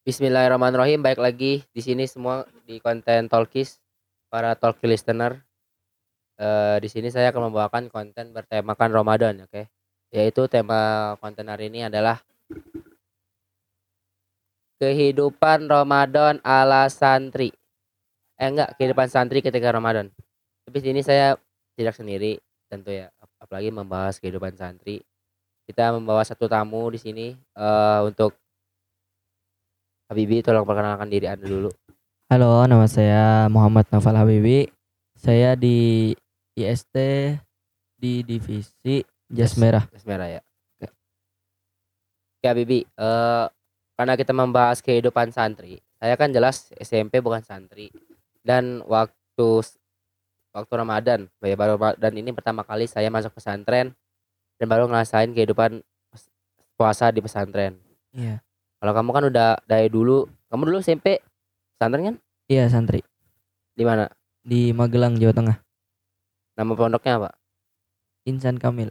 [0.00, 1.04] Bismillahirrahmanirrahim.
[1.04, 3.76] Baik lagi di sini semua di konten Talkies
[4.32, 5.44] para talk listener.
[6.40, 9.68] Eh di sini saya akan membawakan konten bertemakan Ramadan, oke.
[10.08, 12.16] Yaitu tema konten hari ini adalah
[14.80, 17.52] kehidupan Ramadan ala santri.
[18.40, 20.08] Eh enggak, kehidupan santri ketika Ramadan.
[20.64, 21.36] Tapi di sini saya
[21.76, 22.40] tidak sendiri
[22.72, 25.04] tentu ya, ap- apalagi membahas kehidupan santri.
[25.68, 28.32] Kita membawa satu tamu di sini eh untuk
[30.10, 31.70] Habibi tolong perkenalkan diri Anda dulu.
[32.26, 34.66] Halo, nama saya Muhammad Naufal Habibi.
[35.14, 36.10] Saya di
[36.58, 36.98] IST
[37.94, 39.86] di divisi Jas Merah.
[39.94, 40.42] Jas merah ya.
[40.42, 40.90] Oke.
[42.42, 43.46] Oke Habibi, eh
[43.94, 47.94] karena kita membahas kehidupan santri, saya kan jelas SMP bukan santri
[48.42, 49.62] dan waktu
[50.50, 53.94] waktu Ramadan, ya baru dan ini pertama kali saya masuk pesantren
[54.58, 55.86] dan baru ngerasain kehidupan
[56.74, 57.78] puasa di pesantren.
[58.10, 58.42] Iya.
[58.80, 61.20] Kalau kamu kan udah dari dulu, kamu dulu SMP
[61.76, 62.16] pesantren kan?
[62.48, 63.04] Iya, santri
[63.76, 64.08] Di mana?
[64.40, 65.56] di Magelang, Jawa Tengah.
[66.56, 67.30] Nama pondoknya apa?
[68.24, 68.88] Insan Kamil.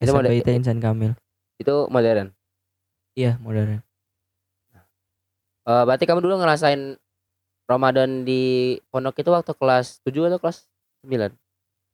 [0.00, 1.12] Itu SMPIT Insan Kamil.
[1.60, 2.32] Itu modern.
[3.14, 3.80] Iya, modern.
[5.62, 6.98] Eh berarti kamu dulu ngerasain
[7.70, 10.66] Ramadan di pondok itu waktu kelas 7 atau kelas
[11.06, 11.30] 9?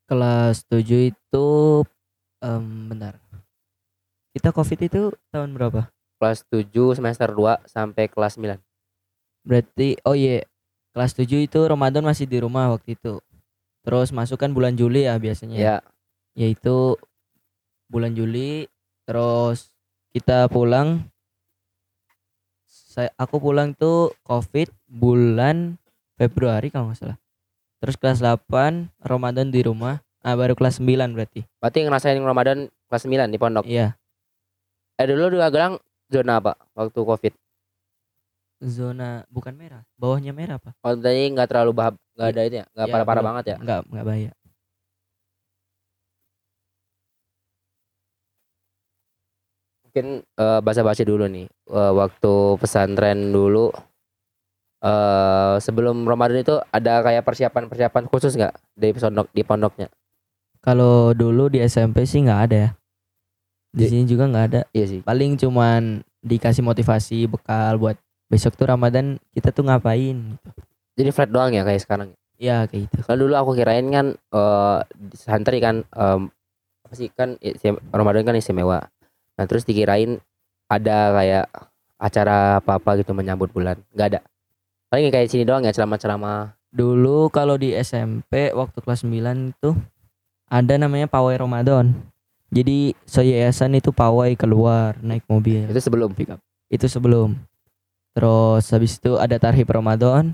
[0.09, 1.47] Kelas 7 itu
[2.41, 3.21] em bentar.
[4.33, 5.93] Kita Covid itu tahun berapa?
[6.19, 8.59] Kelas 7 semester 2 sampai kelas 9.
[9.47, 10.43] Berarti oh iya,
[10.93, 13.23] kelas 7 itu Ramadan masih di rumah waktu itu.
[13.87, 15.57] Terus masuk kan bulan Juli ya biasanya.
[15.57, 15.77] Ya.
[16.39, 16.95] yaitu
[17.91, 18.71] bulan Juli
[19.03, 19.73] terus
[20.13, 21.09] kita pulang
[22.69, 25.81] saya aku pulang tuh covid bulan
[26.21, 27.19] Februari kalau nggak salah
[27.81, 33.03] terus kelas 8 Ramadan di rumah ah baru kelas 9 berarti Berarti ngerasain Ramadan kelas
[33.09, 33.65] 9 di pondok.
[33.65, 33.97] iya
[34.99, 37.35] Eh dulu di Magelang zona apa waktu Covid?
[38.59, 42.67] zona bukan merah bawahnya merah apa Oh tadi nggak terlalu bahab, nggak ada itu ya,
[42.75, 43.57] nggak Iya, parah-parah banget ya.
[43.63, 44.31] nggak nggak bahaya
[49.89, 51.47] Mungkin eh, basa-basi dulu nih.
[51.49, 53.73] Eh, waktu pesantren dulu
[54.79, 59.89] eh sebelum Ramadan itu ada kayak persiapan-persiapan khusus nggak di pondok di pondoknya?
[60.63, 62.71] kalau dulu di SMP sih nggak ada ya
[63.69, 65.01] di sini juga nggak ada Iya sih.
[65.05, 67.97] paling cuman dikasih motivasi bekal buat
[68.29, 70.49] besok tuh Ramadan kita tuh ngapain gitu.
[70.99, 72.09] Jadi flat doang ya kayak sekarang.
[72.39, 73.07] Ya kayak gitu.
[73.07, 76.29] Kalau dulu aku kirain kan eh di santri kan em,
[76.85, 77.39] apa sih kan
[77.95, 78.83] Ramadan kan istimewa.
[79.39, 80.19] Nah terus dikirain
[80.69, 81.47] ada kayak
[81.99, 83.79] acara apa-apa gitu menyambut bulan.
[83.95, 84.21] nggak ada.
[84.89, 86.57] Paling kayak sini doang ya ceramah-ceramah.
[86.69, 89.71] Dulu kalau di SMP waktu kelas 9 itu
[90.49, 91.93] ada namanya pawai Ramadan.
[92.49, 95.65] Jadi seyayasan itu pawai keluar naik mobil.
[95.65, 96.41] Itu sebelum pick up.
[96.67, 97.37] Itu sebelum.
[98.13, 100.33] Terus habis itu ada tarhib Ramadan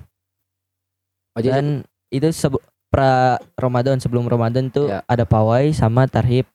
[1.35, 1.67] Oh, jadi dan
[2.09, 5.03] itu sebe- pra Ramadan sebelum Ramadan tuh Ya.
[5.05, 6.47] ada pawai sama tarhib.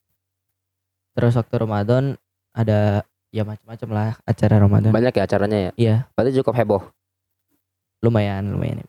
[1.11, 2.15] Terus waktu Ramadan
[2.49, 4.89] ada ya macam-macam lah acara Ramadan.
[4.89, 5.71] banyak ya acaranya ya.
[5.75, 6.83] Iya, Berarti cukup heboh.
[7.99, 8.87] lumayan lumayan.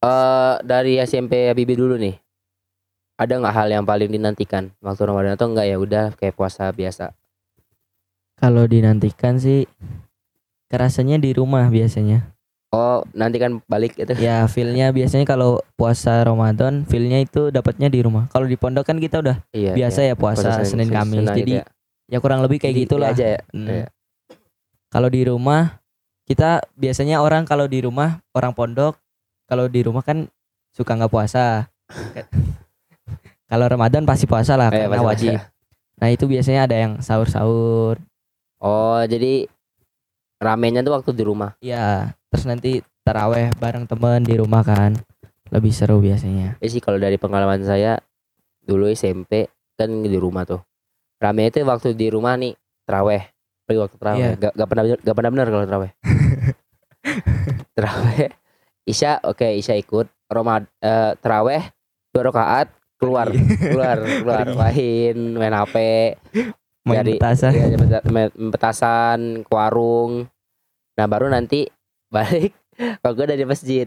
[0.00, 2.16] Eh dari SMP Bibi dulu nih.
[3.20, 7.12] Ada nggak hal yang paling dinantikan waktu Ramadan atau enggak ya udah kayak puasa biasa.
[8.40, 9.68] Kalau dinantikan sih
[10.72, 12.32] kerasanya di rumah biasanya.
[12.72, 14.14] Oh nanti kan balik itu.
[14.16, 18.24] Ya feelnya biasanya kalau puasa Ramadan feelnya itu dapatnya di rumah.
[18.32, 19.76] Kalau di pondok kan kita udah Iya.
[19.76, 20.14] biasa iya.
[20.14, 21.20] ya puasa, Senin Kamis.
[21.20, 21.64] Senang Jadi gitu ya.
[22.08, 23.12] ya kurang lebih kayak Di- gitulah.
[23.12, 23.40] aja ya.
[23.52, 23.68] Hmm.
[23.68, 23.86] Iya.
[24.88, 25.82] Kalau di rumah
[26.24, 28.96] kita biasanya orang kalau di rumah orang pondok
[29.44, 30.30] kalau di rumah kan
[30.72, 31.68] suka nggak puasa.
[33.50, 35.34] kalau Ramadan pasti puasa lah Eh, karena wajib.
[35.34, 35.50] puasa.
[35.98, 37.98] Nah itu biasanya ada yang sahur-sahur.
[38.62, 39.50] Oh jadi
[40.38, 41.58] ramenya tuh waktu di rumah.
[41.58, 44.94] Ya terus nanti taraweh bareng temen di rumah kan
[45.50, 46.56] lebih seru biasanya.
[46.56, 47.98] Ya sih kalau dari pengalaman saya
[48.62, 50.62] dulu SMP kan di rumah tuh.
[51.18, 52.54] Rame itu waktu di rumah nih
[52.86, 53.28] teraweh.
[53.66, 54.18] Pergi waktu teraweh.
[54.20, 54.30] Iya.
[54.38, 55.90] Gak, gak pernah gak pernah benar kalau teraweh.
[57.76, 58.28] teraweh.
[58.86, 60.06] Isya oke Isya ikut.
[60.30, 61.62] Romad eh, teraweh
[62.14, 62.70] dua rakaat
[63.00, 64.44] keluar keluar keluar.
[64.44, 64.56] Pergi.
[64.56, 65.76] main main HP
[66.80, 67.52] Main Dari- petasan.
[67.52, 67.66] ya,
[68.08, 70.24] main- petasan ke warung.
[70.96, 71.68] Nah baru nanti
[72.08, 72.56] balik
[73.00, 73.84] kalau gue dari masjid.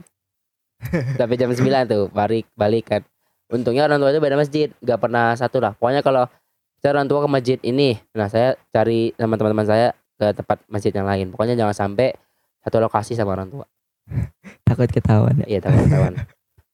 [1.16, 3.02] Sampai jam 9 tuh balik balik kan.
[3.50, 5.74] Untungnya orang tua itu beda masjid gak pernah satu lah.
[5.74, 6.30] Pokoknya kalau
[6.78, 10.92] saya orang tua ke masjid ini nah saya cari sama teman-teman saya ke tempat masjid
[10.92, 11.34] yang lain.
[11.34, 12.14] Pokoknya jangan sampai
[12.62, 13.66] satu lokasi sama orang tua.
[14.70, 15.46] Takut ketahuan ya.
[15.48, 16.14] iya teman-teman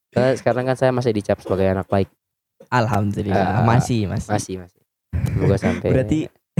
[0.10, 2.10] Karena sekarang kan saya masih dicap sebagai anak baik
[2.70, 4.30] Alhamdulillah Ah, masih masih.
[4.30, 4.82] masih masih
[5.34, 6.20] semoga sampai Berarti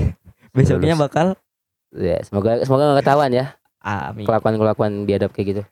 [0.58, 1.04] besoknya lulus.
[1.06, 1.28] bakal
[1.90, 3.46] Ya, semoga semoga gak ketahuan ya
[3.80, 4.26] amin.
[4.26, 5.64] kelakuan-kelakuan biadab kayak gitu.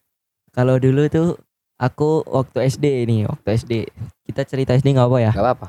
[0.50, 1.38] Kalau dulu tuh
[1.78, 3.74] aku waktu SD nih, waktu SD.
[4.26, 5.32] Kita cerita SD nggak apa ya?
[5.32, 5.68] Gak apa-apa.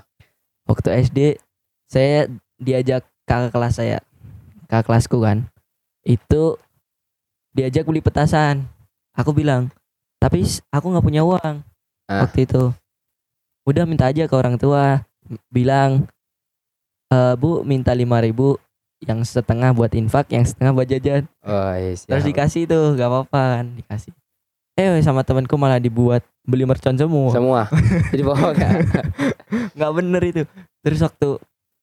[0.64, 1.18] Waktu SD
[1.84, 2.24] saya
[2.56, 3.98] diajak kakak kelas saya,
[4.64, 5.44] kakak kelasku kan.
[6.00, 6.56] Itu
[7.52, 8.64] diajak beli petasan.
[9.12, 9.68] Aku bilang,
[10.16, 11.60] tapi aku nggak punya uang
[12.06, 12.24] Ah.
[12.24, 12.72] waktu itu.
[13.68, 15.04] Udah minta aja ke orang tua,
[15.52, 16.08] bilang,
[17.12, 18.56] "Eh, bu minta lima ribu
[18.98, 21.28] yang setengah buat infak, yang setengah buat jajan.
[21.44, 22.08] Oh, iya, siap.
[22.10, 24.10] Terus dikasih tuh, gak apa-apa kan, dikasih.
[24.74, 27.30] Eh sama temanku malah dibuat beli mercon semua.
[27.34, 27.60] semua.
[28.14, 28.70] Jadi bohong ya.
[29.74, 30.42] nggak bener itu.
[30.86, 31.28] Terus waktu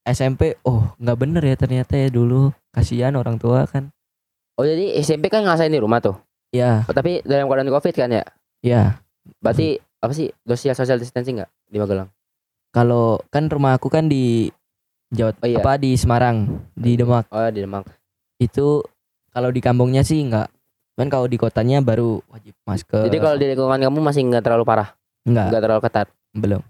[0.08, 2.56] SMP, oh nggak bener ya ternyata ya dulu.
[2.72, 3.92] Kasihan orang tua kan.
[4.56, 6.16] Oh, jadi SMP kan ngerasain di rumah tuh.
[6.56, 8.24] Ya, Oh, tapi dalam keadaan Covid kan ya?
[8.64, 8.84] ya.
[9.44, 10.30] Berarti apa sih?
[10.46, 12.10] Social social distancing enggak di Magelang?
[12.70, 14.52] Kalau kan rumah aku kan di
[15.10, 15.62] Jawa Oh, iya.
[15.62, 17.30] apa di Semarang, di Demak.
[17.30, 17.88] Oh, di Demak.
[18.36, 18.84] Itu
[19.32, 20.48] kalau di kampungnya sih nggak.
[20.96, 23.06] Kan kalau di kotanya baru wajib masker.
[23.06, 26.08] Jadi kalau di lingkungan kamu masih nggak terlalu parah, nggak nggak terlalu ketat.
[26.36, 26.62] belum.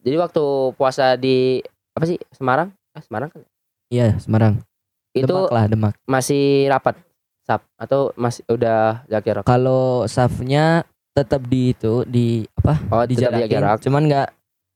[0.00, 0.44] Jadi waktu
[0.80, 1.60] puasa di
[1.92, 2.72] apa sih Semarang?
[2.96, 3.44] Ah, Semarang kan?
[3.92, 4.64] Iya Semarang.
[5.12, 5.94] Itu Demak lah Demak.
[6.08, 6.96] masih rapat
[7.44, 9.44] sap atau masih udah jarak?
[9.44, 10.86] Kalau safnya
[11.22, 12.74] tetap di itu di apa?
[12.90, 13.48] Oh, dijarakin.
[13.50, 13.78] jarak.
[13.84, 14.28] Cuman nggak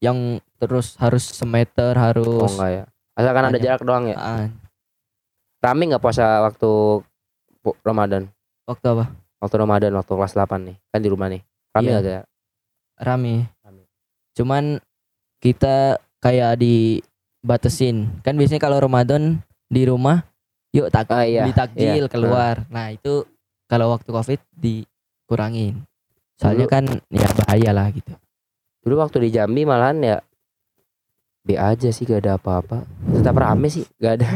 [0.05, 0.19] yang
[0.61, 2.85] terus harus semeter Oh harus enggak ya.
[3.15, 4.17] Asalkan ada jarak doang ya.
[4.19, 4.47] Ah,
[5.65, 7.01] Rame nggak puasa waktu
[7.81, 8.29] Ramadan?
[8.65, 9.13] waktu apa?
[9.45, 10.77] Waktu Ramadan waktu kelas 8 nih.
[10.89, 11.41] Kan di rumah nih.
[11.73, 11.93] Rame Iya.
[12.01, 12.23] nggak ya?
[13.01, 13.35] Rame.
[13.61, 13.83] Rame.
[14.37, 14.65] Cuman
[15.41, 18.09] kita kayak dibatasin.
[18.25, 20.25] Kan biasanya kalau Ramadan di rumah
[20.75, 21.45] yuk tak Ah iya.
[21.45, 22.11] beli takjil iya.
[22.11, 22.65] keluar.
[22.73, 23.29] Nah, itu
[23.69, 25.85] kalau waktu Covid dikurangin.
[26.39, 26.85] Soalnya Dulu- kan
[27.15, 28.13] ya bahaya lah gitu.
[28.85, 30.19] Dulu waktu di Jambi malahan ya
[31.45, 32.89] B aja sih gak ada apa-apa.
[33.13, 34.29] Tetap rame sih, gak ada.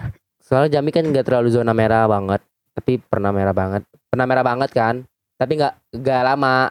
[0.46, 2.42] Soalnya Jambi kan gak terlalu zona merah banget,
[2.74, 3.86] tapi pernah merah banget.
[4.10, 4.94] Pernah merah banget kan,
[5.38, 6.70] tapi nggak nggak lama.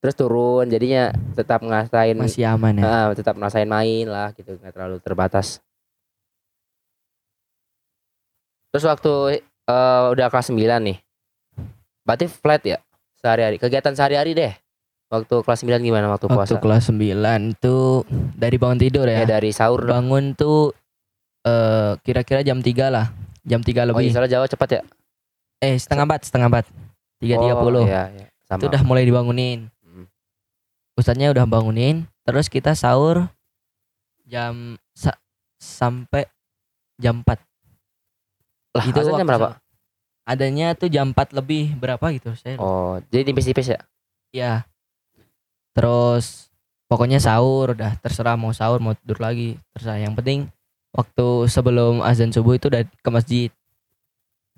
[0.00, 2.84] Terus turun, jadinya tetap ngerasain Masih aman ya.
[2.88, 5.60] Ah, tetap ngerasain main lah gitu, nggak terlalu terbatas.
[8.72, 10.98] Terus waktu eh, udah kelas 9 nih.
[12.04, 12.80] Berarti flat ya
[13.20, 13.56] sehari-hari.
[13.56, 14.52] Kegiatan sehari-hari deh.
[15.08, 16.62] Waktu kelas 9 gimana waktu Waktu puasa?
[16.62, 19.26] kelas 9 tuh dari bangun tidur Ya ya.
[19.28, 19.90] dari sahur dong.
[19.90, 20.70] bangun tuh
[21.42, 23.10] eh kira-kira jam 3 lah.
[23.42, 24.12] Jam 3 Oh iya, lebih.
[24.12, 24.82] soalnya Jawa cepat ya?
[25.60, 26.64] eh, setengah 4, setengah 4.
[27.20, 27.52] 3.30.
[27.52, 28.26] Oh, iya, iya.
[28.44, 28.56] Sama.
[28.56, 29.68] Itu udah mulai dibangunin.
[29.80, 30.08] Hmm.
[30.94, 33.28] Ustadznya udah bangunin, terus kita sahur
[34.24, 35.20] jam sa-
[35.58, 36.24] sampai
[36.96, 37.36] jam 4.
[38.72, 39.48] Lah, Itu waktu berapa?
[40.30, 42.54] Adanya tuh jam 4 lebih berapa gitu saya.
[42.54, 42.62] lupa.
[42.62, 43.80] Oh, jadi tipis-tipis ya?
[44.30, 44.52] Iya.
[45.74, 46.46] Terus
[46.86, 49.98] pokoknya sahur udah terserah mau sahur mau tidur lagi, terserah.
[49.98, 50.40] Yang penting
[50.94, 53.50] waktu sebelum azan subuh itu udah ke masjid.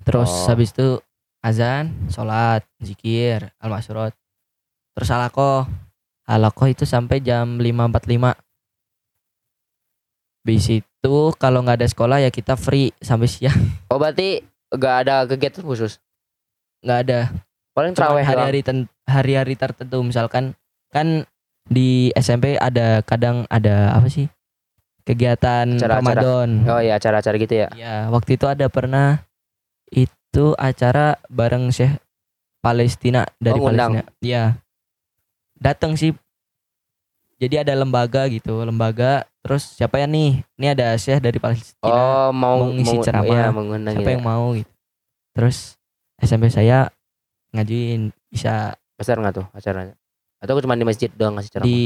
[0.04, 0.52] Terus Oh.
[0.52, 1.00] habis itu
[1.40, 4.12] azan, sholat, zikir, al-masyurot.
[4.92, 5.64] Terus halakoh.
[6.28, 8.36] Halakoh itu sampai jam 5.45.
[10.42, 13.58] Habis itu kalau nggak ada sekolah ya kita free sampai siang.
[13.88, 14.42] Oh, berarti
[14.76, 16.00] gak ada kegiatan khusus?
[16.82, 17.20] nggak ada.
[17.72, 18.60] Paling terawih hari-hari
[19.06, 20.52] hari-hari tertentu misalkan
[20.90, 21.24] kan
[21.62, 24.26] di SMP ada kadang ada apa sih
[25.06, 26.02] kegiatan Acara-acara.
[26.02, 27.68] Ramadan Oh iya, acara-acara gitu ya.
[27.78, 29.22] ya waktu itu ada pernah
[29.94, 31.96] itu acara bareng Syekh
[32.58, 33.70] Palestina dari Oh.
[33.70, 34.58] Palestina ya
[35.58, 36.10] datang sih
[37.42, 42.30] jadi ada lembaga gitu lembaga terus siapa ya nih ini ada Syekh dari Palestina Oh,
[42.30, 43.50] mau mau ngisi mau- ceramah.
[43.50, 44.14] Mengundang siapa ya.
[44.14, 44.70] yang mau gitu
[45.32, 45.74] terus
[46.16, 46.86] SMP saya
[47.50, 49.98] ngajuin bisa Besar nggak tuh acaranya?
[50.38, 51.66] Atau cuma di masjid doang ngasih ceramah?
[51.66, 51.80] di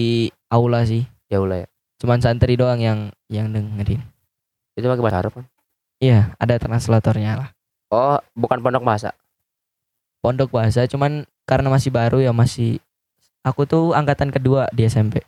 [0.46, 1.68] aula sih Ya ulah ya.
[1.96, 4.04] cuman santri doang yang yang dengerin
[4.72, 5.44] Itu pakai bahasa Arab kan?
[5.96, 7.48] iya ada translatornya lah
[7.86, 9.16] Oh, bukan pondok bahasa.
[10.18, 12.82] pondok bahasa cuman karena masih baru ya masih
[13.40, 15.22] aku tuh angkatan kedua di SMP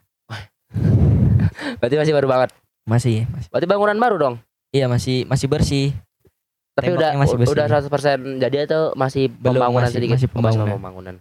[1.78, 2.50] Berarti masih baru banget.
[2.84, 4.34] masih masih Berarti bangunan baru dong.
[4.70, 5.92] iya masih masih bersih
[6.72, 7.52] Tapi udah Temboknya masih bersih.
[7.52, 10.14] udah 100% jadi atau masih Belum, pembangunan masih- sedikit?
[10.14, 10.75] masih Oh, pembangunan.
[10.75, 11.14] pembangunan.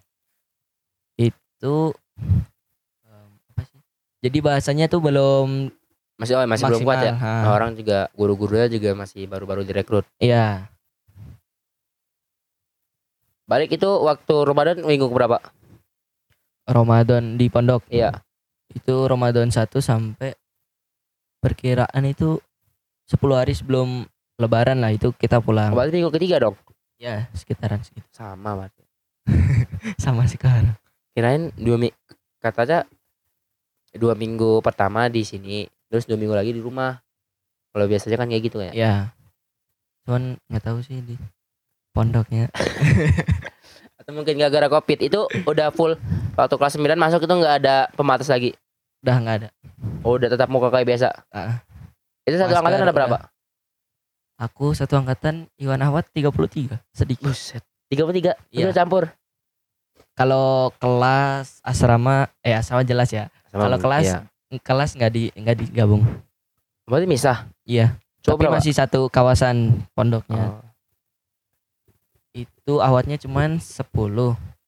[1.17, 1.75] itu
[3.03, 3.79] em, apa sih
[4.21, 5.73] jadi bahasanya tuh belum
[6.15, 7.13] Masih oh, masih belum kuat ya.
[7.13, 7.43] maksimal, ha.
[7.43, 10.05] Nah, orang juga guru-gurunya juga masih baru-baru direkrut.
[10.17, 10.69] iya
[13.45, 15.39] Balik itu waktu Ramadan minggu berapa?
[16.63, 18.11] Ramadan di pondok Iya.
[18.73, 20.35] Itu Ramadan 1 sampai
[21.39, 22.41] perkiraan itu
[23.07, 24.03] 10 hari sebelum
[24.37, 26.55] lebaran lah itu kita pulang Berarti minggu ketiga dong.
[26.97, 28.83] ya sekitaran segitu Sama berarti.
[30.03, 30.73] sama sekarang
[31.13, 31.97] Kirain dua minggu
[32.37, 32.85] katanya
[33.97, 37.01] dua minggu pertama di sini, terus dua minggu lagi di rumah.
[37.73, 38.71] Kalau biasanya kan kayak gitu ya.
[38.73, 38.93] ya
[40.05, 41.19] cuman nggak tahu sih di
[41.91, 42.47] pondoknya
[44.07, 45.99] mungkin gak gara covid itu udah full
[46.33, 48.55] waktu kelas 9 masuk itu nggak ada pematas lagi.
[48.99, 49.49] udah nggak ada
[50.01, 51.11] Oh, udah tetap muka kayak biasa.
[51.29, 51.61] Ah,
[52.23, 52.95] Itu satu Masker angkatan ada udah.
[52.95, 53.17] berapa?
[54.37, 57.61] aku satu angkatan Iwan Ahmad 33 sedikit Buset.
[57.89, 58.33] 33.
[58.49, 58.73] Itu Iya.
[58.73, 59.11] campur.
[60.13, 64.19] kalau kelas asrama eh asrama jelas ya Kalau kelas iya.
[64.57, 66.01] kelas nggak di nggak digabung
[66.83, 67.45] Berarti misah.
[67.61, 68.55] iya Coba tapi berapa?
[68.57, 70.66] masih satu kawasan pondoknya Oh.
[72.37, 73.81] Itu awatnya cuman 10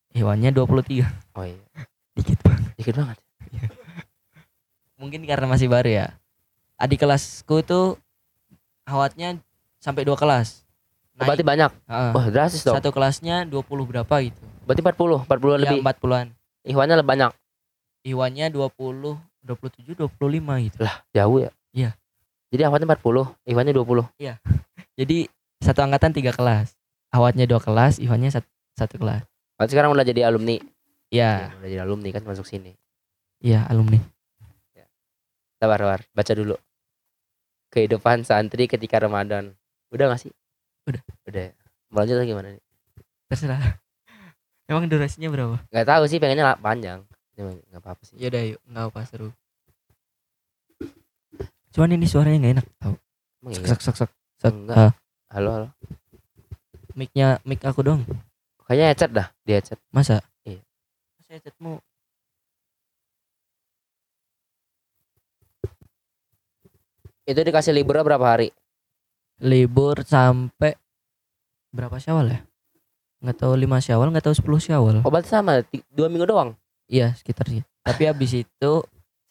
[0.09, 1.05] Iwannya 23
[1.37, 1.61] oh iya.
[2.17, 3.17] dikit banget Dikit banget.
[4.97, 6.07] mungkin karena masih baru ya
[6.75, 7.95] adik kelasku tuh
[8.83, 9.37] awatnya
[9.77, 10.65] sampai dua kelas
[11.19, 11.67] Oh, berarti banyak.
[11.83, 12.11] Heeh.
[12.15, 12.79] Wah, drastis dong.
[12.79, 15.79] satu kelasnya 20 berapa gitu Berarti 40, 40 ya, lebih.
[15.83, 16.27] 40-an
[16.63, 17.31] Ihwannya lebih banyak.
[18.07, 21.51] Iwannya 20 27 25 gitu Jauh ya?
[21.75, 21.91] Iya.
[22.55, 24.07] Jadi awatnya 40, Ihwannya 20.
[24.95, 25.17] jadi
[25.59, 26.78] satu angkatan tiga kelas
[27.09, 29.23] awatnya dua kelas Iwannya satu, satu kelas
[29.55, 30.55] Berarti sekarang udah jadi alumni.
[31.09, 32.73] ya Udah jadi alumni kan masuk sini.
[33.39, 33.99] iya alumni
[35.59, 35.99] Sabar, sabar.
[36.15, 36.55] Baca dulu.
[37.67, 39.51] Kehidupan santri ketika Ramadan.
[39.91, 40.31] Udah gak sih?
[40.87, 41.03] Udah.
[41.27, 41.51] Udah.
[41.51, 41.53] ya?
[41.91, 42.63] Mau lanjut lagi gimana nih?
[43.27, 43.59] terserah
[44.71, 47.03] emang durasinya berapa Gak tahu sih pengennya panjang.
[47.35, 48.15] Cuma gak apa-apa sih.
[48.15, 49.29] ya udah yuk nggak apa seru
[51.69, 52.93] cuman ini suaranya nggak enak tau
[53.39, 53.93] Emang sok iya?
[53.93, 54.09] sok
[54.41, 54.75] Enggak.
[54.79, 54.91] Ah,
[55.29, 55.67] Halo, halo.
[56.99, 58.01] Micnya mic aku dong
[58.67, 59.79] Kayaknya headset dah, di headset.
[59.89, 60.59] masa Iya.
[61.17, 61.79] masa headsetmu
[67.23, 68.49] Itu dikasih libur berapa hari?
[69.39, 70.75] libur sampai
[71.71, 72.39] berapa syawal ya
[73.23, 76.59] nggak tahu lima syawal nggak tahu 10 syawal Oh, berarti sama, dua minggu doang.
[76.91, 78.71] iya sekitar sih tapi habis itu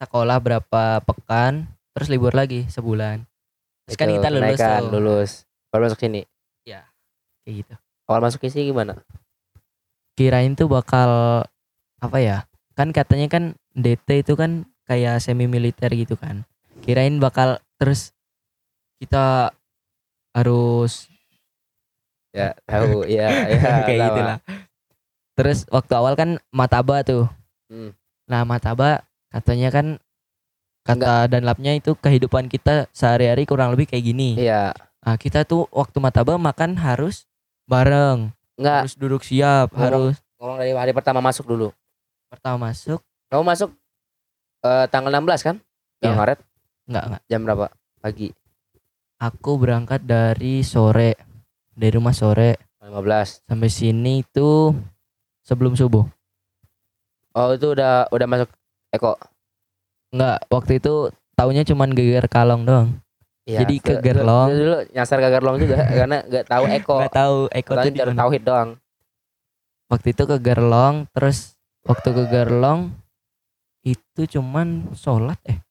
[0.01, 3.21] sekolah berapa pekan terus libur lagi sebulan
[3.85, 5.31] terus kan Itu, kita lulus tuh lulus.
[5.69, 6.25] Baru masuk sini.
[7.49, 7.75] Kayak gitu
[8.05, 9.01] Awal masuk ke sini gimana?
[10.13, 11.41] kirain tuh bakal
[11.97, 12.39] apa ya
[12.75, 16.43] kan katanya kan DT itu kan kayak semi militer gitu kan
[16.81, 18.13] kirain bakal terus
[18.99, 19.55] kita
[20.31, 21.09] harus
[22.29, 23.09] Ya, tahu.
[23.09, 23.83] ya, ya.
[23.83, 24.07] kayak tahu.
[24.07, 24.39] gitu lah
[25.33, 27.31] terus waktu awal kan mataba tuh
[27.69, 27.93] Hmm.
[28.25, 29.87] nah mataba katanya kan
[30.83, 34.73] kata dan labnya itu kehidupan kita sehari-hari kurang lebih kayak gini Iya.
[34.99, 37.28] nah kita tuh waktu mataba makan harus
[37.69, 41.69] bareng Enggak, harus duduk siap Ngomong- harus ngomong dari hari pertama masuk dulu.
[42.27, 42.99] pertama masuk
[43.29, 43.71] Kamu masuk
[44.61, 45.57] eh, tanggal 16 kan?
[46.01, 46.39] Tanggal Maret
[46.85, 47.67] enggak enggak jam berapa?
[47.99, 48.29] Pagi.
[49.19, 51.19] aku berangkat dari sore
[51.71, 53.45] dari rumah sore 15.
[53.45, 54.73] sampai sini itu
[55.43, 56.07] sebelum subuh
[57.33, 58.49] Oh, itu udah udah masuk
[58.91, 59.15] Eko.
[60.11, 60.95] enggak waktu itu
[61.35, 62.89] taunya cuman geger kalong doang
[63.49, 64.49] Iya, Jadi ke Gerlong.
[64.53, 66.97] Dulu, nyasar ke Gerlong juga karena nggak tahu Eko.
[67.01, 68.21] nggak tahu Eko tuh di mana.
[68.21, 68.71] tauhid doang.
[69.89, 72.93] waktu itu ke Gerlong terus waktu ke Gerlong
[73.81, 75.65] itu cuman sholat eh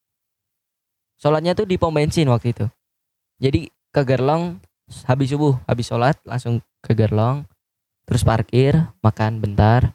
[1.16, 2.66] sholatnya tuh di pom bensin waktu itu
[3.38, 4.58] jadi ke Gerlong
[5.06, 7.46] habis subuh habis sholat langsung ke Gerlong
[8.10, 9.94] terus parkir makan bentar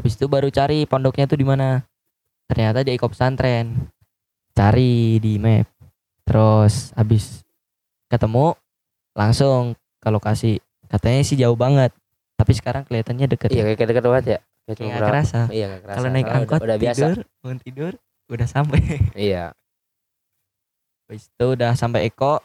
[0.00, 1.84] habis itu baru cari pondoknya tuh di mana
[2.48, 3.92] ternyata di Eko pesantren
[4.56, 5.68] cari di map
[6.26, 7.46] terus habis
[8.06, 8.58] ketemu
[9.12, 11.94] langsung ke lokasi katanya sih jauh banget
[12.34, 14.38] tapi sekarang kelihatannya deket Iya, kayak deket banget ya.
[14.62, 15.96] Kayak cuma nggak berapa- kerasa Iya, nggak kerasa.
[15.96, 16.98] kalau naik angkot udah, udah biasa.
[16.98, 17.92] tidur bangun tidur
[18.26, 18.80] udah sampai
[19.26, 19.44] Iya.
[21.02, 22.42] habis itu udah sampai Eko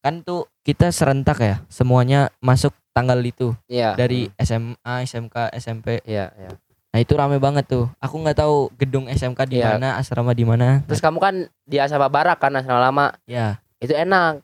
[0.00, 3.92] kan tuh kita serentak ya semuanya masuk tanggal itu Iya.
[3.94, 4.32] dari.
[4.34, 6.50] SMA SMK SMP Iya, iya.
[6.96, 9.76] Nah itu rame banget tuh aku nggak tahu gedung SMK di Iya.
[9.76, 13.06] mana asrama di mana Terus kamu kan di asrama barak kan asrama lama.
[13.28, 14.40] ya Itu enak.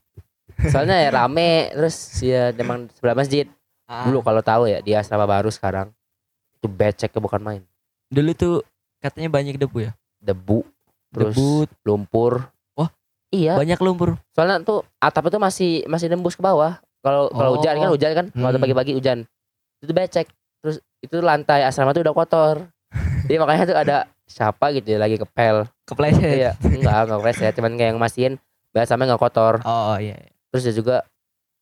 [0.69, 3.49] Soalnya ya rame terus ya emang sebelah masjid.
[3.89, 5.97] Ah, Dulu kalau tahu ya di asrama baru sekarang
[6.53, 7.63] itu beceknya bukan main.
[8.07, 8.55] dulu tuh
[9.01, 10.61] katanya banyak debu ya Debu,
[11.09, 12.45] terus debu lumpur.
[12.77, 12.93] Wah,
[13.33, 16.77] Iya, banyak lumpur soalnya tuh atap itu masih masih nembus ke bawah.
[17.01, 17.97] Kalau kalau hujan kan Oh.
[17.97, 18.65] hujan kan, waktu Hmm.
[18.69, 19.25] pagi-pagi hujan.
[19.81, 20.29] Itu becek.
[20.63, 22.57] Terus itu lantai asrama tuh udah kotor.
[23.27, 25.67] Jadi makanya tuh ada siapa gitu ya lagi kepel.
[25.85, 28.35] kepleset Iya, enggak enggak ya, cuman kayak yang mastiin
[28.73, 29.61] biar sampai enggak kotor.
[29.63, 30.17] oh, oh iya
[30.49, 30.97] Terus dia juga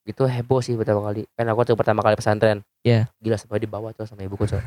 [0.05, 1.25] itu heboh sih pertama kali.
[1.35, 2.61] Kan aku tuh pertama kali pesantren.
[2.83, 3.09] Iya.
[3.19, 4.61] Gila sampai di bawah tuh sama ibuku tuh.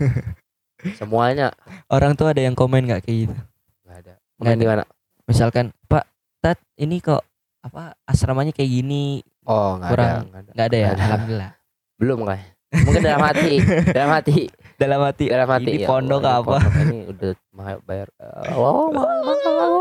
[0.98, 1.54] Semuanya
[1.88, 3.36] orang tuh ada yang komen nggak kayak gitu
[3.84, 4.14] enggak ada.
[4.14, 4.64] Nggak Mungkin ada.
[4.64, 4.84] gimana?
[5.24, 6.04] misalkan Pak
[6.44, 7.24] Tat ini kok
[7.64, 10.52] apa asramanya kayak gini Oh, enggak ada, enggak ada.
[10.52, 11.04] nggak ada ya Nggak ada.
[11.08, 11.52] alhamdulillah
[11.96, 12.48] Belum kayak.
[12.74, 13.54] Mungkin dalam hati,
[13.94, 14.38] dalam hati,
[14.82, 15.70] dalam hati dalam hati.
[15.78, 18.08] ini Ya pondok ini apa pondok Ini udah mahal bayar.
[18.18, 18.90] Eh, mahal,
[19.22, 19.74] mahal.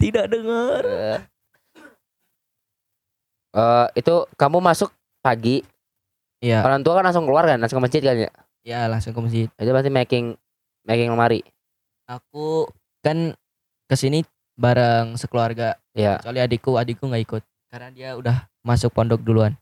[0.00, 0.82] tidak dengar
[3.52, 4.88] eh, itu kamu masuk
[5.20, 5.60] pagi
[6.38, 8.30] Iya, orang tua kan langsung keluar kan langsung ke masjid kan ya
[8.62, 9.46] ya langsung ke masjid.
[9.50, 10.24] itu berarti making
[10.86, 11.42] making lemari
[12.06, 12.64] Aku
[13.02, 13.34] kan
[13.84, 14.22] ke sini
[14.56, 15.76] bareng sekeluarga.
[15.92, 19.52] ya Kecuali adikku, adikku nggak ikut karena dia udah masuk pondok duluan.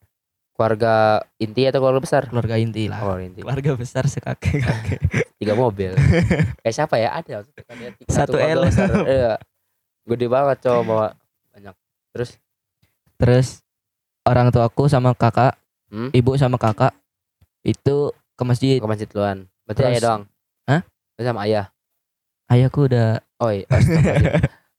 [0.56, 0.94] Keluarga
[1.36, 2.98] inti atau keluarga besar Keluarga inti lah.
[3.02, 5.00] oh inti Keluarga besar sekakek kakek.
[5.36, 5.92] tiga mobil
[6.58, 9.04] kayak siapa ya ada kan tiga- Satu keluarga L.
[9.06, 9.32] Iya.
[10.06, 11.06] gede banget cowok bawa
[11.50, 11.74] banyak
[12.10, 12.30] terus
[13.16, 13.48] Terus
[14.22, 16.10] orang tuaku sama kakak, Hmm?
[16.10, 16.90] ibu sama kakak
[17.62, 18.76] itu ke masjid.
[18.76, 20.22] ke masjid duluan berarti Terus- ayah doang
[20.64, 20.80] Hah?
[21.14, 21.66] Terus sama ayah
[22.46, 23.20] Ayahku udah.
[23.36, 23.66] oh iya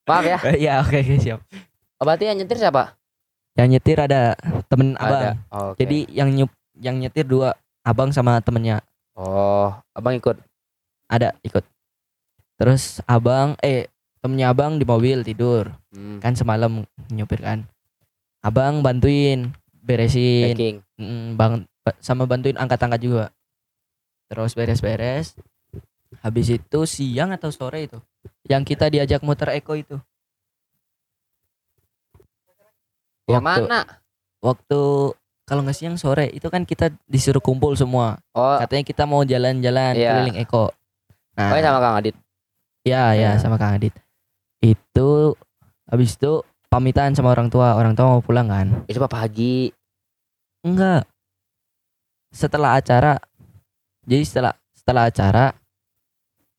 [0.04, 1.40] maaf ya ya oke oke, siap.
[1.94, 2.96] oh, berarti yang nyetir siapa
[3.58, 4.38] Yang nyetir ada
[4.70, 5.38] temen ada abang.
[5.50, 5.82] oh, oke.
[5.82, 8.84] Jadi yang nyup, yang nyetir dua abang sama temennya
[9.18, 10.38] oh abang ikut
[11.10, 11.64] ada ikut.
[12.60, 13.90] Terus abang eh
[14.22, 16.22] temennya abang di mobil tidur hmm.
[16.22, 17.66] kan semalam nyupir kan.
[18.46, 21.54] Abang bantuin beresin, packing Mm, bang
[21.86, 23.26] ba- sama bantuin angkat-angkat juga.
[24.28, 25.38] Terus beres-beres.
[26.26, 28.00] Habis itu siang atau sore itu
[28.48, 29.98] yang kita diajak muter Eko itu.
[29.98, 30.06] yang
[33.30, 33.82] Waktu- mana
[34.40, 34.80] Waktu
[35.44, 38.20] kalau nggak siang sore itu kan kita disuruh kumpul semua.
[38.32, 40.10] oh Katanya kita mau jalan-jalan Iya.
[40.14, 40.72] keliling Eko.
[41.34, 42.16] Nah, oh sama kang Adit
[42.82, 43.38] Ya, ya, Iya.
[43.38, 43.92] sama Kang Adit.
[44.60, 45.36] Itu
[45.86, 47.76] habis itu pamitan sama orang tua.
[47.76, 48.68] Orang tua mau pulang kan?
[48.86, 49.70] itu apa pagi
[50.62, 51.04] Enggak.
[52.30, 53.20] Setelah acara.
[54.04, 55.46] Jadi setelah setelah acara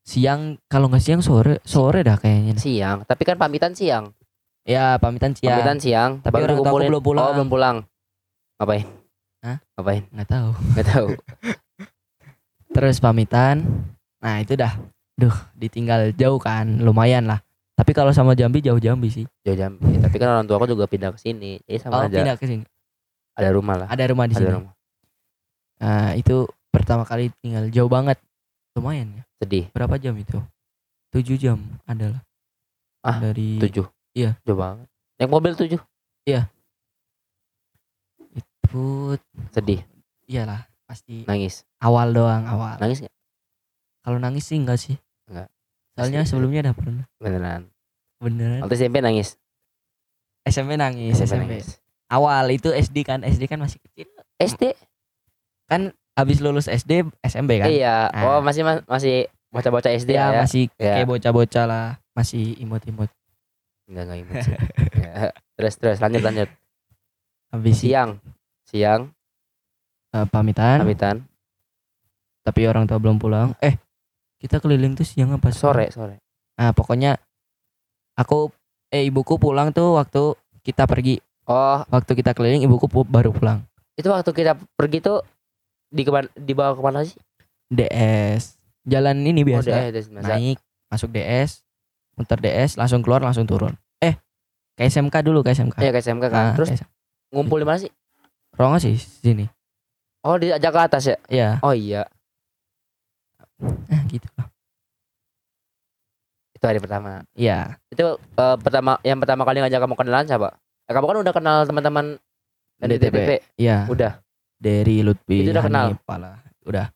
[0.02, 2.56] siang kalau nggak siang sore sore dah kayaknya.
[2.56, 4.12] siang tapi kan pamitan siang
[4.68, 5.48] Ya, pamitan siang.
[5.54, 7.24] pamitan siang Tapi orang tua aku belum pulang.
[7.24, 7.76] oh belum pulang
[8.58, 8.84] ngapain
[9.40, 9.56] Hah?
[9.74, 10.48] ngapain Nggak tahu.
[10.74, 11.08] nggak tahu
[12.68, 13.64] Terus pamitan.
[14.18, 14.76] Nah, itu dah.
[15.14, 16.78] Duh, ditinggal jauh kan.
[16.78, 17.40] Lumayan lah.
[17.74, 19.24] Tapi kalau sama Jambi jauh Jambi sih.
[19.40, 22.02] jauh jam Ya, tapi kan orang tua aku juga pindah ke sini jadi sama Oh,
[22.04, 22.64] aja pindah ke sini.
[23.32, 24.50] ada rumah lah Ada rumah di ada sini.
[24.52, 24.74] rumah
[25.78, 26.36] Nah, itu
[26.68, 28.18] pertama kali tinggal jauh banget.
[28.74, 29.22] Lumayan ya.
[29.38, 30.38] sedih berapa jam itu?
[31.08, 32.20] 7 jam adalah.
[33.00, 33.86] Ah, dari tujuh
[34.18, 34.30] Iya.
[34.42, 35.78] jauh banget naik mobil tujuh
[38.34, 38.84] itu
[39.50, 39.80] sedih
[40.26, 42.76] iyalah pasti nangis awal doang awal.
[42.76, 43.14] nangis nggak
[43.98, 44.96] Kalau nangis sih enggak sih.
[45.28, 45.52] Enggak.
[45.92, 46.30] Soalnya Pasti.
[46.32, 47.04] sebelumnya udah pernah.
[47.20, 47.62] beneran
[48.16, 48.60] Beneran.
[48.64, 49.36] waktu SMP nangis
[50.42, 51.44] SMP nangis, SMP.
[51.44, 51.76] nangis
[52.08, 54.08] Awal itu SD kan, SD kan masih kecil.
[54.40, 54.72] SD
[56.16, 57.68] Habis lulus SD, SMP kan?
[57.68, 58.42] iya oh Ah.
[58.42, 60.38] masih ma- masih bocah-bocah SD Ya, ya, ya.
[60.40, 60.98] masih Ya.
[60.98, 63.06] kayak bocah-bocah lah, masih imut-imut.
[63.88, 64.54] Enggak enggak imut sih
[64.98, 65.32] Ya.
[65.54, 66.48] terus terus lanjut lanjut
[67.48, 68.20] Habis siang
[68.62, 69.08] siang
[70.10, 71.16] eh, pamitan, pamitan
[72.40, 73.52] tapi orang tua belum pulang.
[73.58, 73.76] Eh,
[74.36, 76.16] kita keliling tuh siang apa sore sore
[76.54, 77.16] Nah, pokoknya
[78.14, 78.50] aku
[78.88, 81.20] eh ibuku pulang tuh waktu kita pergi.
[81.44, 83.62] oh Waktu kita keliling ibuku pu- baru pulang.
[83.94, 85.20] itu waktu kita pergi tuh
[85.88, 87.16] di ke mana dibawa ke mana sih
[87.68, 88.56] DS.
[88.82, 89.68] Jalan ini oh, biasa.
[89.68, 90.28] udah, udah, biasa.
[90.30, 91.60] Naik, masuk DS,
[92.18, 93.72] muter DS, langsung keluar, langsung turun.
[93.98, 94.18] Eh,
[94.74, 95.78] ke SMK dulu ke SMK.
[95.78, 96.52] Iya ke SMK kan.
[96.52, 96.90] Nah, Terus SMK.
[97.30, 97.90] ngumpul di mana sih?
[98.52, 99.46] Rongo sih sini.
[100.20, 101.16] Oh diajak ke atas ya?
[101.28, 102.02] Iya, Oh iya.
[103.88, 104.50] eh, gitu lah.
[106.52, 107.22] Itu hari pertama.
[107.32, 110.48] Iya, Itu eh, pertama yang pertama kali ngajak kamu kenalan siapa?
[110.90, 112.06] Eh, kamu kan udah kenal teman-teman
[112.76, 113.30] dari DTP.
[113.54, 113.86] Iya.
[113.86, 114.18] Udah.
[114.58, 115.86] Dari Lutfi, Itu udah kenal?
[116.18, 116.42] Lah.
[116.66, 116.90] Udah.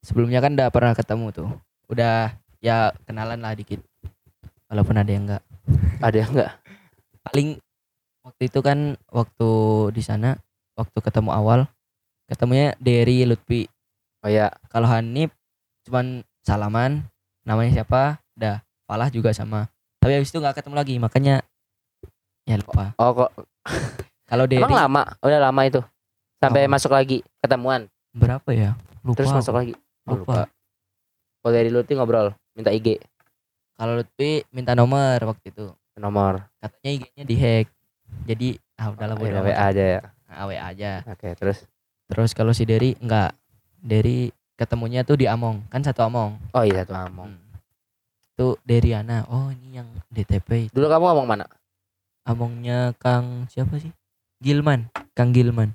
[0.00, 1.48] Sebelumnya kan udah pernah ketemu tuh.
[1.92, 2.32] Udah
[2.64, 3.84] ya kenalan lah dikit.
[4.66, 5.42] Walaupun ada yang enggak.
[6.02, 6.52] Ada yang enggak?
[7.26, 7.58] paling
[8.22, 9.50] waktu itu kan waktu
[9.90, 10.38] di sana
[10.78, 11.66] waktu ketemu awal
[12.30, 13.66] ketemunya dari Lutfi
[14.22, 14.54] Oh iya.
[14.70, 15.34] kalau Hanif
[15.82, 17.02] cuman salaman
[17.42, 19.66] namanya siapa dah Falah juga sama
[19.98, 21.42] tapi habis itu nggak ketemu lagi makanya
[22.46, 23.30] ya lupa Oh kok
[24.30, 25.02] kalau dari emang lama?
[25.22, 25.78] Udah lama itu.
[26.42, 26.78] Sampai Apa?
[26.78, 27.86] masuk lagi ketemuan.
[28.10, 28.74] berapa ya
[29.06, 29.74] lupa Terus masuk lagi.
[30.06, 30.42] Oh, lupa, lupa.
[31.42, 32.98] Kalau dari Lutfi ngobrol, minta IG,
[33.76, 36.44] kalau Lutfi minta nomor waktu itu nomor.
[36.58, 37.66] katanya IG-nya dihack
[38.24, 39.40] jadi ah udahlah bodo.
[39.44, 40.00] WA aja ya.
[40.26, 41.64] Nah, WA aja Oke, terus
[42.08, 43.32] terus kalau si Derry enggak
[43.80, 47.28] Derry ketemunya tuh di Among kan satu Among oh iya satu ngomong.
[47.32, 47.44] Hmm.
[48.36, 49.24] Tuh Deriana.
[49.32, 50.68] Oh, ini yang DTP.
[50.68, 50.72] itu.
[50.76, 51.48] Dulu kamu ngomong mana?
[52.28, 53.88] Amongnya Kang siapa sih?
[54.44, 54.92] Gilman.
[55.16, 55.72] Kang Gilman.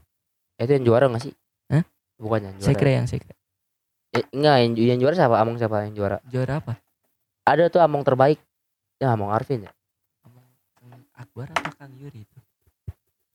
[0.62, 1.34] Eh, Itu yang juara gak sih?
[1.74, 1.82] Hah?
[2.22, 2.68] Bukan yang juara.
[2.70, 3.34] Sekre yang sekre.
[4.14, 5.42] Eh, enggak, yang, yang juara siapa?
[5.42, 6.22] Among siapa yang juara?
[6.30, 6.78] Juara apa?
[7.52, 8.40] Ada tuh Among terbaik.
[8.96, 9.72] Ya Among Arvin ya.
[10.24, 10.46] Among
[11.12, 12.40] Akbar apa Kang Yuri itu?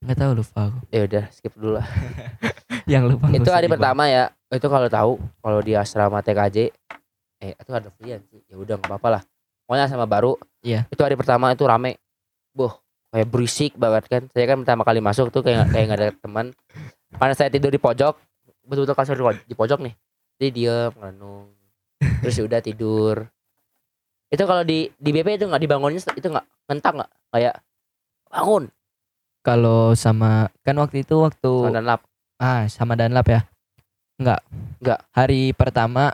[0.00, 0.78] Enggak tahu lupa aku.
[0.88, 1.86] Ya udah, skip dulu lah.
[2.92, 4.30] yang lupa nggak itu hari pertama ya.
[4.48, 6.70] Itu kalau tahu kalau di asrama TKJ
[7.36, 8.40] eh itu ada Frian sih.
[8.46, 9.22] Ya udah enggak apa-apa lah.
[9.66, 10.38] Pokoknya sama baru.
[10.62, 10.86] Iya.
[10.88, 11.98] Itu hari pertama itu rame.
[12.54, 12.78] Boh,
[13.10, 14.22] kayak berisik banget kan.
[14.30, 16.46] Saya kan pertama kali masuk tuh kayak kayak nggak ada teman.
[17.16, 18.14] karena saya tidur di pojok
[18.66, 19.94] betul-betul kasur di poj- di pojok nih
[20.36, 21.54] jadi diem merenung
[22.20, 23.16] terus ya udah tidur
[24.26, 27.54] itu kalau di di BP itu nggak dibangunnya itu nggak ngentak nggak kayak
[28.30, 28.64] bangun
[29.46, 32.00] Kalau sama kan waktu itu waktu sama dan lap
[32.42, 33.40] ah sama Danlap ya?
[34.18, 34.40] Enggak.
[34.82, 35.00] Enggak.
[35.14, 36.12] Hari pertama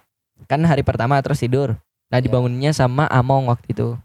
[0.51, 1.79] kan hari pertama terus tidur.
[2.13, 2.29] Nah, Iya.
[2.29, 3.97] dibangunnya sama Among waktu itu.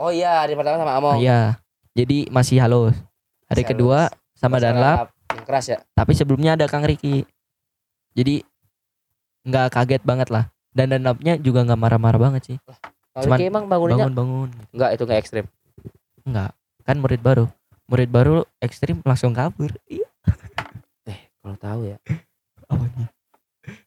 [0.00, 1.60] oh iya hari pertama sama Among Iya.
[1.92, 2.96] Jadi masih halus.
[3.52, 3.98] Hari Masih kedua
[4.32, 7.28] sama Sama Danlap, yang keras ya tapi sebelumnya ada Kang Riki.
[8.16, 8.40] Jadi
[9.44, 10.48] nggak kaget banget lah.
[10.72, 12.56] Dan Danlapnya juga nggak marah-marah banget sih.
[13.10, 14.48] Kalau Cuman emang bangunnya Bangun-bangun.
[14.70, 15.46] enggak itu enggak ekstrim
[16.20, 16.50] Enggak.
[16.82, 17.44] Kan murid baru.
[17.86, 19.72] Murid baru ekstrim langsung kabur.
[19.84, 20.06] Iya.
[21.40, 21.96] kalau tahu ya
[22.66, 23.08] Apa nih?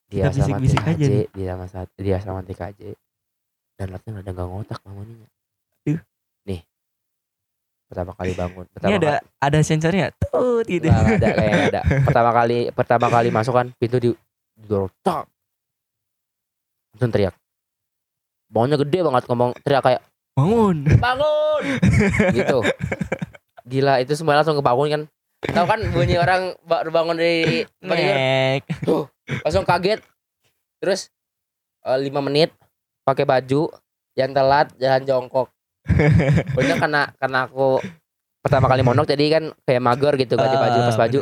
[0.07, 1.25] dia bisik-bisik aja TKJ nih.
[1.31, 2.81] dia sama saat dia sama TKJ
[3.73, 5.25] dan lapnya ada nggak ngotak bangunnya
[5.83, 5.97] Duh.
[6.43, 6.61] nih
[7.85, 10.09] pertama kali bangun Ini pertama ada ada sensornya.
[10.13, 10.85] Tut gitu.
[10.85, 14.09] Nggak ada kayak ada pertama kali pertama kali masuk kan pintu di
[14.55, 15.25] didorong tak
[16.91, 17.33] langsung teriak
[18.53, 20.01] bangunnya gede banget ngomong teriak kayak
[20.33, 20.77] Bangun.
[20.97, 21.63] bangun!
[22.37, 22.57] Gitu.
[23.69, 25.01] Gila itu semua langsung kebangun kan.
[25.43, 27.93] Tahu kan bunyi orang bangun dari tidur?
[27.93, 28.61] Ngek.
[29.45, 30.01] langsung kaget.
[30.81, 31.13] Terus
[31.85, 32.49] eh, lima menit
[33.05, 33.69] pakai baju
[34.17, 35.53] yang telat jalan jongkok.
[36.55, 37.77] Pokoknya karena karena aku
[38.41, 41.19] pertama kali monok jadi kan kayak mager gitu ganti baju Ah, pas baju.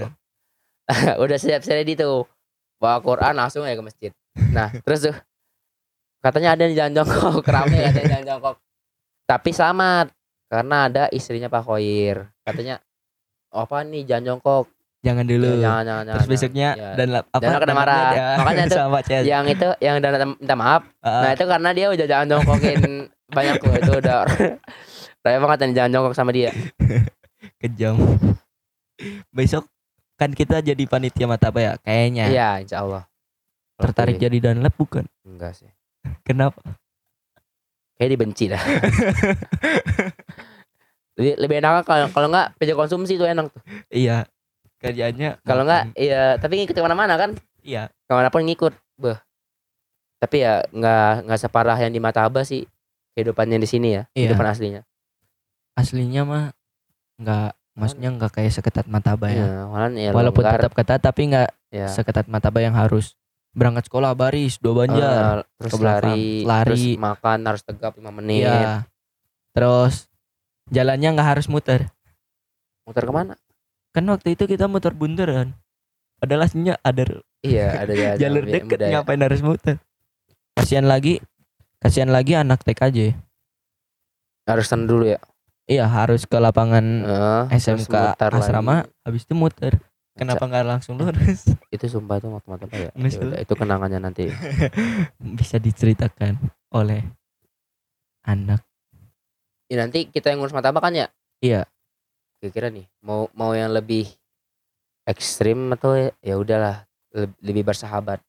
[1.28, 2.24] udah siap ready tuh.
[2.80, 4.12] Bawa Quran langsung ya ke masjid.
[4.56, 5.16] Nah terus tuh
[6.22, 8.56] katanya ada yang jalan jongkok rame katanya jalan jongkok
[9.26, 10.08] tapi selamat
[10.48, 12.78] karena ada istrinya Pak Khoir katanya
[13.50, 14.70] "Oh, apa nih jalan jongkok
[15.02, 15.58] Jangan dulu.
[15.58, 16.30] Ya, jangan jangan Terus jangan.
[16.30, 16.90] besoknya Ya.
[16.94, 17.42] dan apa?
[17.42, 18.10] Dan kena marah.
[18.14, 19.24] dia Makanya sama Cez.
[19.26, 22.82] yang itu yang dan minta maaf Ah, Nah itu karena dia udah jangan jongkokin
[23.34, 24.18] banyak loh itu udah
[25.20, 26.54] Raya banget yang jangan jongkok sama dia
[27.58, 27.98] kejam.
[29.34, 29.66] Besok
[30.14, 31.72] kan kita jadi panitia mata apa ya?
[31.82, 32.26] Kayaknya.
[32.30, 33.04] Iya insya Allah
[33.74, 34.26] Kalau Tertarik pilih.
[34.30, 35.10] jadi danlap bukan?
[35.24, 35.70] Enggak sih
[36.22, 36.60] Kenapa?
[37.96, 38.58] Kayak dibenci dah
[41.18, 44.26] lebih, lebih enak kalau kalau enggak PJ konsumsi tuh enak tuh Iya.
[44.82, 47.94] Kerjanya Kalau enggak iya tapi ngikut ke mana-mana kan Iya.
[48.04, 49.18] Ke mana pun ngikut Beh.
[50.18, 52.66] Tapi ya enggak enggak separah yang di mata abah sih
[53.14, 54.26] Kehidupannya di sini ya Iya.
[54.26, 54.82] Kehidupan aslinya
[55.72, 56.46] Aslinya mah
[57.18, 59.38] enggak maksudnya enggak kayak seketat mataba ya.
[59.38, 61.86] Iya, malahan ya Walaupun tetap ketat tapi enggak ya.
[61.88, 63.14] seketat mataba yang harus
[63.52, 65.44] berangkat sekolah baris dua banjar.
[65.44, 66.16] Eh, terus ke belakang.
[66.16, 66.66] lari, Lari.
[66.68, 68.48] terus makan harus tegap 5 menit.
[68.48, 68.88] Iya.
[69.52, 70.08] Terus
[70.68, 71.92] jalannya nggak harus muter.
[72.84, 73.36] Muter ke mana?
[73.92, 75.52] Kan waktu itu kita muter bundaran.
[76.16, 77.04] Padahal aslinya ada
[77.42, 78.92] Iya, ada jalan jalur deket budaya.
[78.96, 79.76] ngapain harus muter.
[80.54, 81.20] Kasihan lagi,
[81.78, 83.18] kasihan lagi anak TKJ.
[84.48, 85.20] Harus dulu ya.
[85.66, 88.92] Iya harus ke lapangan Eh, terus SMK asrama, lagi.
[89.04, 89.74] habis itu muter.
[90.12, 91.48] Kenapa nggak langsung lurus?
[91.74, 92.92] Itu sumpah itu mata-mata ya?
[92.94, 94.28] Nges Ya udah, itu kenangannya nanti.
[95.40, 96.36] Bisa diceritakan
[96.70, 97.00] oleh
[98.22, 98.60] anak.
[99.66, 101.08] Ya, nanti kita yang ngurus mata kan ya?
[101.40, 101.64] Iya.
[102.38, 104.12] Kira-kira nih mau mau yang lebih
[105.06, 108.20] ekstrim atau ya- ya udahlah le- lebih bersahabat.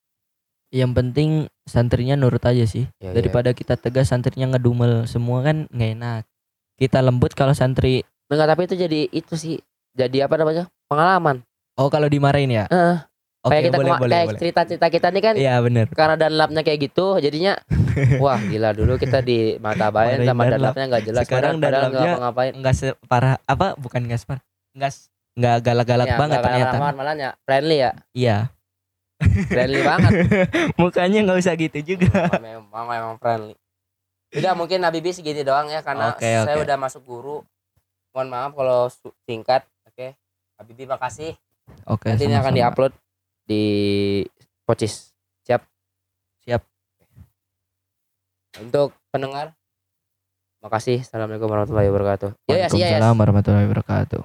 [0.71, 1.31] Yang penting
[1.67, 2.89] santrinya nurut aja sih.
[2.97, 6.23] Ya, Daripada kita tegas santrinya ngedumel semua kan nggak enak.
[6.79, 8.01] Kita lembut kalau santri.
[8.01, 8.05] ya.
[8.33, 9.57] Enggak, tapi itu jadi itu sih.
[9.93, 10.71] Jadi apa namanya?
[10.89, 11.45] Pengalaman.
[11.75, 12.65] Oh kalau dimarahin ya?
[12.69, 12.97] Heeh.
[13.43, 15.91] Oke kayak kita boleh boleh kayak cerita-cerita kita nih kan Iya bener.
[15.91, 17.59] karena dan lapnya kayak gitu jadinya
[18.23, 20.71] wah gila dulu kita di mata bayan sama dan danlap.
[20.71, 23.67] lapnya nggak jelas Sekarang padahal, nggak danlapnya ngapa-ngapain Enggak separah apa?
[23.75, 24.43] Bukan enggak separah.
[24.79, 26.71] Enggak s- enggak galak-galak Ya, banget nggak ternyata.
[26.71, 28.37] galak-galakan, malah ya friendly ya Iya.
[29.49, 30.13] friendly banget
[30.79, 32.31] Mukanya nggak usah gitu juga.
[32.39, 33.59] memang memang friendly
[34.33, 36.63] udah mungkin Nabibi segini doang ya karena Oke, saya oke.
[36.63, 37.43] udah masuk guru
[38.15, 38.87] mohon maaf kalau
[39.27, 40.15] singkat oke
[40.57, 41.35] Habibi makasih
[41.89, 42.11] Oke.
[42.11, 42.93] nanti ini akan diupload
[43.47, 43.65] di
[44.63, 45.11] Pocis
[45.43, 45.67] siap
[46.47, 46.63] Siap.
[48.63, 49.55] untuk pendengar
[50.63, 54.23] makasih assalamualaikum warahmatullahi wabarakatuh ya ya sih ya Waalaikumsalam warahmatullahi wabarakatuh.